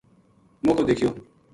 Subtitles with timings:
[0.63, 1.09] موقعو دیکھیو